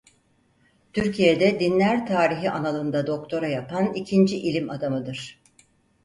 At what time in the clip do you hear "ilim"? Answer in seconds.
4.39-4.69